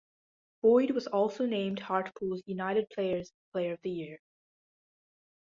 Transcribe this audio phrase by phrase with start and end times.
[0.63, 4.17] Boyd was also named Hartlepool United's Players' Player of the Year.